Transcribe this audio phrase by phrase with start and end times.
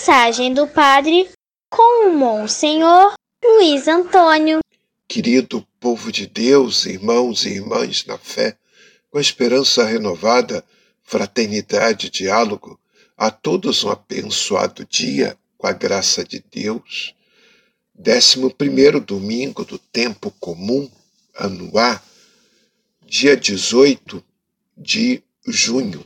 [0.00, 1.28] Mensagem do Padre
[1.68, 3.12] com o Monsenhor
[3.44, 4.60] Luiz Antônio.
[5.06, 8.56] Querido povo de Deus, irmãos e irmãs na fé,
[9.10, 10.64] com esperança renovada,
[11.02, 12.80] fraternidade e diálogo,
[13.14, 17.14] a todos um abençoado dia com a graça de Deus.
[17.94, 20.90] Décimo primeiro domingo do tempo comum,
[21.34, 22.00] ano A,
[23.04, 24.24] dia 18
[24.74, 26.02] de junho.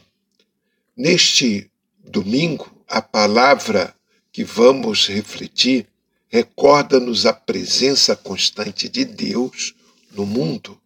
[0.96, 1.70] Neste
[2.02, 3.94] domingo, a palavra
[4.32, 5.86] que vamos refletir
[6.28, 9.74] recorda-nos a presença constante de Deus
[10.12, 10.80] no mundo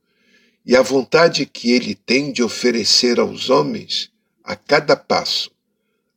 [0.65, 4.11] e a vontade que ele tem de oferecer aos homens,
[4.45, 5.51] a cada passo,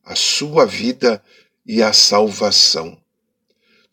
[0.04, 1.22] a sua vida
[1.64, 3.00] e a salvação.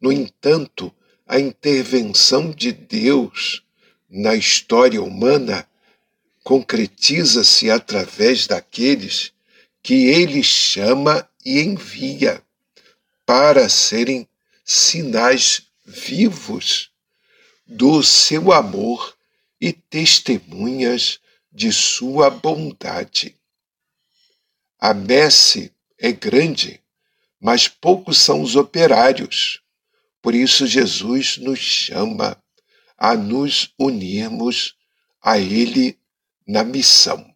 [0.01, 0.93] No entanto,
[1.25, 3.63] a intervenção de Deus
[4.09, 5.65] na história humana
[6.43, 9.31] concretiza-se através daqueles
[9.83, 12.43] que ele chama e envia
[13.25, 14.27] para serem
[14.65, 16.91] sinais vivos
[17.65, 19.15] do seu amor
[19.59, 21.19] e testemunhas
[21.51, 23.35] de sua bondade.
[24.79, 26.81] A messe é grande,
[27.39, 29.61] mas poucos são os operários.
[30.21, 32.41] Por isso, Jesus nos chama
[32.97, 34.75] a nos unirmos
[35.21, 35.97] a Ele
[36.47, 37.33] na missão.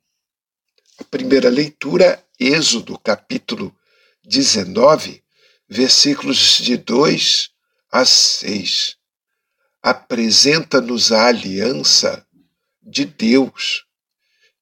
[0.97, 3.75] A primeira leitura, Êxodo, capítulo
[4.25, 5.23] 19,
[5.67, 7.49] versículos de 2
[7.91, 8.95] a 6.
[9.81, 12.25] Apresenta-nos a aliança
[12.81, 13.85] de Deus,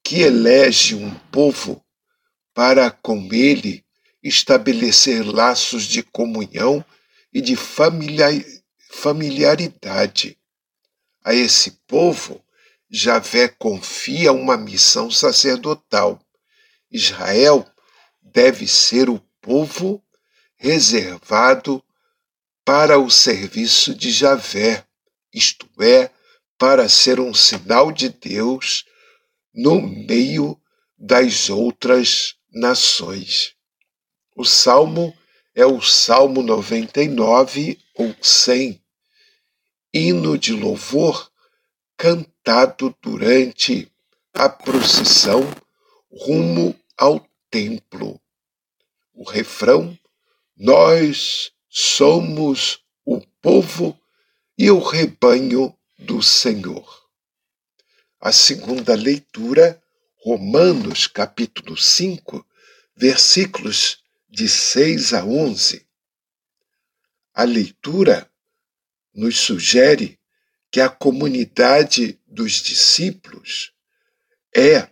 [0.04, 1.86] que elege um povo
[2.54, 3.86] para com ele
[4.24, 6.84] estabelecer laços de comunhão
[7.34, 7.56] e de
[8.90, 10.38] familiaridade.
[11.24, 12.44] A esse povo,
[12.90, 16.20] Javé confia uma missão sacerdotal.
[16.92, 17.66] Israel
[18.22, 20.04] deve ser o povo
[20.58, 21.84] reservado
[22.64, 24.86] para o serviço de Javé,
[25.34, 26.12] isto é,
[26.58, 28.86] para ser um sinal de Deus
[29.54, 30.60] no meio
[30.98, 33.56] das outras nações.
[34.36, 35.14] O salmo
[35.56, 38.82] é o Salmo 99 ou 100,
[39.94, 41.30] hino de louvor
[41.98, 43.92] cantado durante
[44.34, 45.42] a procissão
[46.10, 48.21] rumo ao templo.
[49.22, 49.96] O refrão:
[50.58, 53.96] Nós somos o povo
[54.58, 57.08] e o rebanho do Senhor.
[58.20, 59.80] A segunda leitura,
[60.24, 62.44] Romanos capítulo 5,
[62.96, 65.86] versículos de 6 a 11.
[67.32, 68.28] A leitura
[69.14, 70.20] nos sugere
[70.72, 73.72] que a comunidade dos discípulos
[74.52, 74.90] é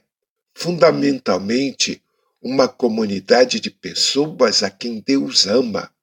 [0.53, 2.03] fundamentalmente
[2.41, 5.93] uma comunidade de pessoas a quem Deus ama.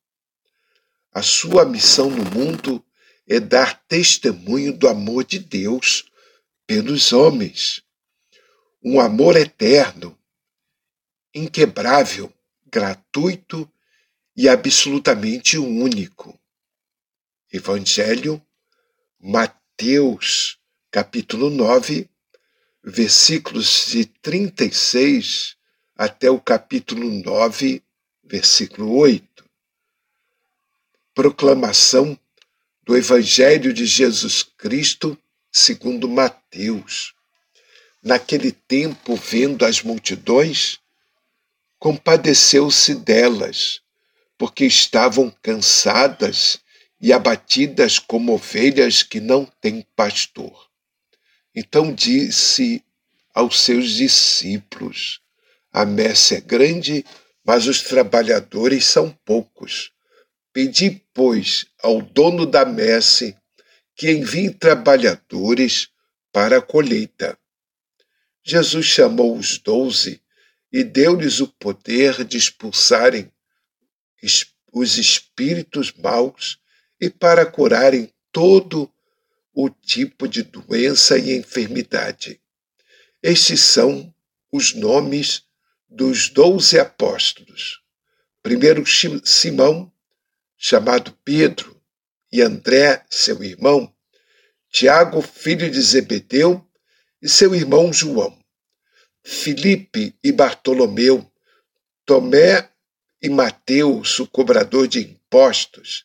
[1.13, 2.85] A sua missão no mundo
[3.27, 6.05] é dar testemunho do amor de Deus
[6.67, 7.83] pelos homens.
[8.83, 10.17] Um amor eterno,
[11.35, 12.33] inquebrável,
[12.67, 13.71] gratuito
[14.37, 16.39] e absolutamente único.
[17.51, 18.43] Evangelho,
[19.19, 20.59] Mateus,
[20.91, 22.09] capítulo 9,
[22.85, 25.56] versículos de 36
[25.97, 27.83] até o capítulo 9,
[28.23, 29.45] versículo 8.
[31.15, 32.19] Proclamação
[32.83, 35.19] do Evangelho de Jesus Cristo
[35.51, 37.15] segundo Mateus.
[38.03, 40.79] Naquele tempo, vendo as multidões,
[41.79, 43.81] compadeceu-se delas,
[44.37, 46.61] porque estavam cansadas
[47.01, 50.69] e abatidas como ovelhas que não têm pastor.
[51.55, 52.85] Então disse
[53.35, 55.21] aos seus discípulos:
[55.77, 57.05] a messe é grande,
[57.45, 59.93] mas os trabalhadores são poucos.
[60.51, 63.37] Pedi, pois, ao dono da messe
[63.95, 65.91] que envie trabalhadores
[66.33, 67.39] para a colheita.
[68.43, 70.23] Jesus chamou os doze
[70.73, 73.31] e deu-lhes o poder de expulsarem
[74.73, 76.59] os espíritos maus
[76.99, 78.91] e para curarem todo
[79.53, 82.41] o tipo de doença e enfermidade.
[83.23, 84.11] Estes são
[84.51, 85.46] os nomes
[85.89, 87.83] dos doze apóstolos.
[88.43, 88.85] Primeiro
[89.25, 89.93] Simão,
[90.57, 91.81] chamado Pedro,
[92.31, 93.93] e André, seu irmão,
[94.71, 96.67] Tiago, filho de Zebedeu,
[97.23, 98.39] e seu irmão João,
[99.25, 101.31] Filipe e Bartolomeu,
[102.05, 102.71] Tomé
[103.23, 106.05] e Mateus, o cobrador de impostos,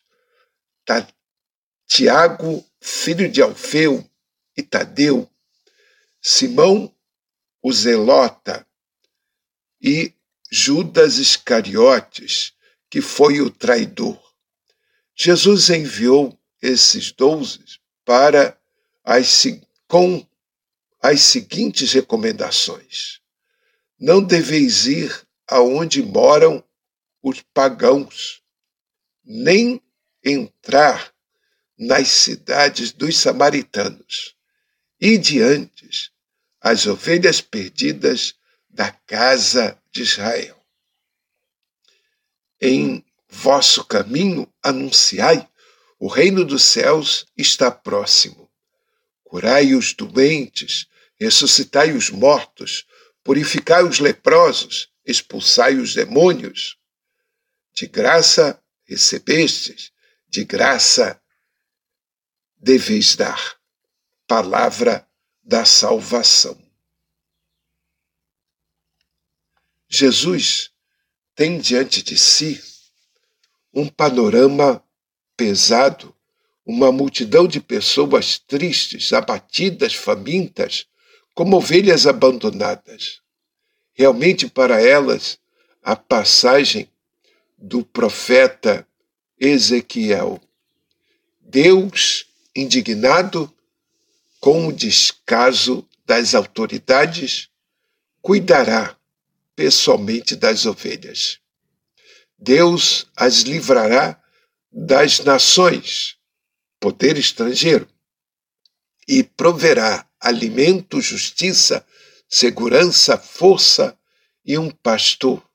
[1.87, 4.09] Tiago, filho de Alfeu,
[4.55, 5.29] e Tadeu,
[6.21, 6.95] Simão,
[7.61, 8.65] o Zelota,
[9.81, 10.13] e
[10.51, 12.53] Judas Iscariotes,
[12.89, 14.21] que foi o traidor.
[15.15, 17.63] Jesus enviou esses doze
[18.05, 18.57] para
[19.03, 19.45] as,
[19.87, 20.25] com
[21.01, 23.19] as seguintes recomendações:
[23.99, 26.63] Não deveis ir aonde moram
[27.23, 28.41] os pagãos,
[29.23, 29.81] nem
[30.23, 31.13] entrar
[31.77, 34.35] nas cidades dos samaritanos,
[34.99, 36.11] e diante
[36.59, 38.35] as ovelhas perdidas
[38.73, 40.57] da casa de Israel.
[42.59, 45.47] Em vosso caminho anunciai,
[46.00, 48.50] o reino dos céus está próximo.
[49.23, 50.88] Curai os doentes,
[51.19, 52.85] ressuscitai os mortos,
[53.23, 56.77] purificai os leprosos, expulsai os demônios.
[57.74, 59.91] De graça recebestes,
[60.27, 61.21] de graça
[62.57, 63.57] deveis dar.
[64.27, 65.07] Palavra
[65.44, 66.60] da salvação.
[69.93, 70.71] Jesus
[71.35, 72.63] tem diante de si
[73.73, 74.81] um panorama
[75.35, 76.15] pesado,
[76.65, 80.85] uma multidão de pessoas tristes, abatidas, famintas,
[81.35, 83.19] como ovelhas abandonadas.
[83.93, 85.38] Realmente, para elas,
[85.83, 86.89] a passagem
[87.57, 88.88] do profeta
[89.38, 90.39] Ezequiel.
[91.41, 93.53] Deus, indignado
[94.39, 97.49] com o descaso das autoridades,
[98.21, 98.97] cuidará
[99.56, 101.39] pessoalmente das ovelhas.
[102.38, 104.21] Deus as livrará
[104.71, 106.18] das nações,
[106.80, 107.88] poder estrangeiro,
[109.07, 111.86] e proverá alimento, justiça,
[112.30, 113.98] segurança, força
[114.45, 115.45] e um pastor,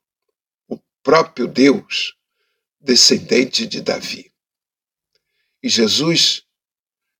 [0.67, 2.15] o próprio Deus,
[2.79, 4.31] descendente de Davi.
[5.61, 6.43] E Jesus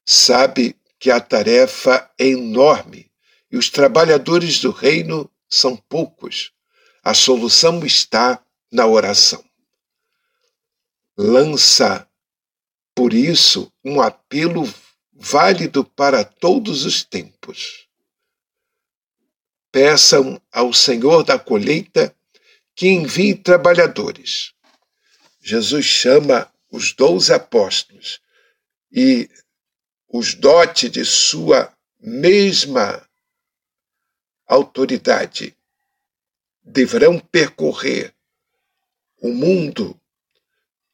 [0.05, 3.11] sabe que a tarefa é enorme
[3.51, 6.51] e os trabalhadores do reino são poucos.
[7.07, 9.41] A solução está na oração.
[11.17, 12.05] Lança,
[12.93, 14.63] por isso, um apelo
[15.13, 17.87] válido para todos os tempos.
[19.71, 22.13] Peçam ao Senhor da colheita
[22.75, 24.51] que envie trabalhadores.
[25.39, 28.19] Jesus chama os doze apóstolos
[28.91, 29.29] e
[30.09, 33.01] os dote de sua mesma
[34.45, 35.56] autoridade
[36.67, 38.13] deverão percorrer
[39.21, 39.99] o mundo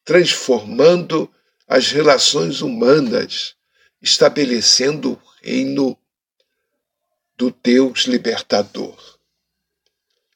[0.04, 1.32] transformando
[1.66, 3.56] as relações humanas,
[4.00, 5.98] estabelecendo o reino
[7.36, 9.18] do Deus libertador.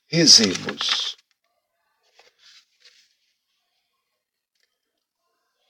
[0.07, 1.17] Rezemos.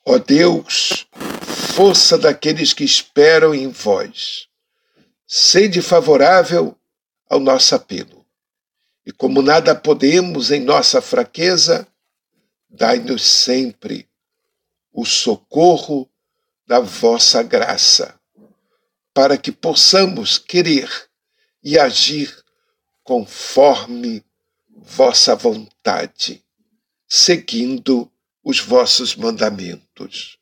[0.04, 1.06] Ó Deus,
[1.74, 4.48] força daqueles que esperam em vós,
[5.26, 6.78] sede favorável
[7.28, 8.17] ao nosso apelo
[9.08, 11.88] e como nada podemos em nossa fraqueza,
[12.68, 14.06] dai-nos sempre
[14.92, 16.06] o socorro
[16.66, 18.20] da vossa graça,
[19.14, 20.90] para que possamos querer
[21.64, 22.36] e agir
[23.02, 24.22] conforme
[24.76, 26.44] vossa vontade,
[27.08, 28.12] seguindo
[28.44, 30.36] os vossos mandamentos.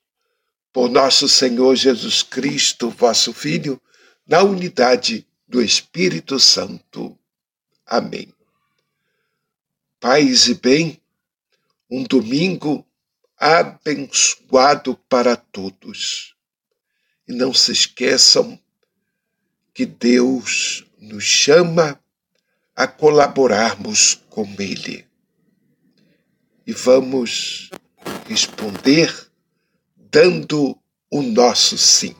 [0.72, 3.80] Por nosso Senhor Jesus Cristo, vosso Filho,
[4.26, 7.16] na unidade do Espírito Santo.
[7.86, 8.35] Amém
[10.06, 11.02] paz e bem,
[11.90, 12.86] um domingo
[13.36, 16.36] abençoado para todos.
[17.26, 18.56] E não se esqueçam
[19.74, 22.00] que Deus nos chama
[22.76, 25.04] a colaborarmos com Ele.
[26.64, 27.70] E vamos
[28.28, 29.12] responder
[29.96, 30.78] dando
[31.10, 32.14] o nosso sim.